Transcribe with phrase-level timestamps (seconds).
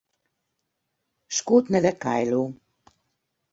[1.27, 2.53] Skót neve Kyloe.